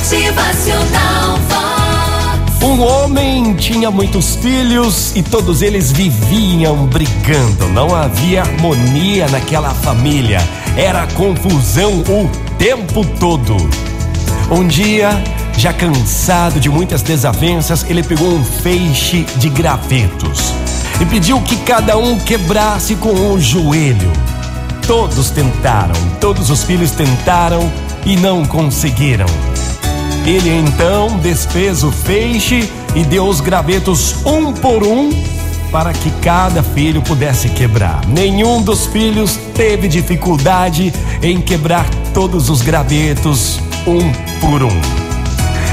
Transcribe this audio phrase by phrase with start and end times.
[0.00, 1.38] Motivacional.
[2.62, 7.68] Um homem tinha muitos filhos e todos eles viviam brigando.
[7.68, 10.40] Não havia harmonia naquela família.
[10.74, 13.54] Era confusão o tempo todo.
[14.50, 15.22] Um dia,
[15.58, 20.54] já cansado de muitas desavenças, ele pegou um feixe de gravetos
[20.98, 24.12] e pediu que cada um quebrasse com o joelho.
[24.86, 27.70] Todos tentaram, todos os filhos tentaram
[28.06, 29.26] e não conseguiram.
[30.26, 35.10] Ele então desfez o feixe e deu os gravetos um por um
[35.70, 38.04] para que cada filho pudesse quebrar.
[38.06, 44.80] Nenhum dos filhos teve dificuldade em quebrar todos os gravetos um por um.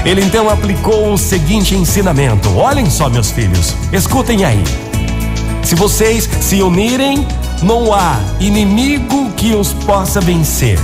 [0.05, 4.63] Ele então aplicou o seguinte ensinamento: olhem só, meus filhos, escutem aí.
[5.63, 7.27] Se vocês se unirem,
[7.61, 10.79] não há inimigo que os possa vencer.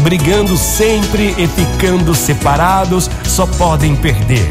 [0.00, 4.46] Brigando sempre e ficando separados, só podem perder.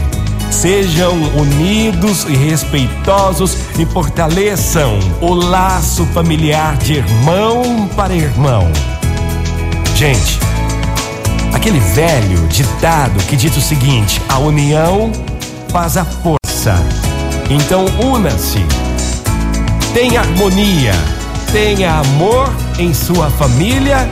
[0.49, 8.71] Sejam unidos e respeitosos e fortaleçam o laço familiar de irmão para irmão.
[9.95, 10.39] Gente,
[11.53, 15.11] aquele velho ditado que diz o seguinte: a união
[15.69, 16.75] faz a força.
[17.49, 18.65] Então, una-se.
[19.93, 20.93] Tenha harmonia,
[21.51, 24.09] tenha amor em sua família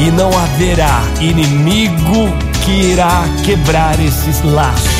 [0.00, 2.34] e não haverá inimigo
[2.64, 4.90] que irá quebrar esses laços.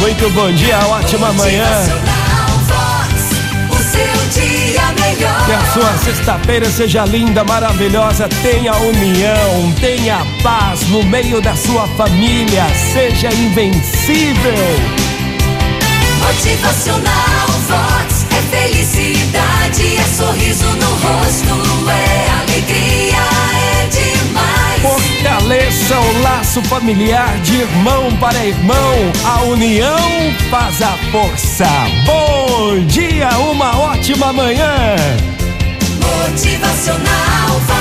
[0.00, 1.68] Muito bom dia, ótima manhã.
[5.46, 8.28] Que a sua sexta-feira seja linda, maravilhosa.
[8.42, 12.64] Tenha união, tenha paz no meio da sua família.
[12.92, 14.54] Seja invencível.
[16.26, 17.49] Motivacional
[26.10, 28.94] o laço familiar de irmão para irmão.
[29.24, 29.98] A união
[30.50, 31.66] faz a força.
[32.04, 34.96] Bom dia, uma ótima manhã.
[36.00, 37.79] Motivacional.